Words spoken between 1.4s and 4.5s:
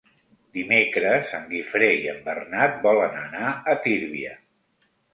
en Guifré i en Bernat volen anar a Tírvia.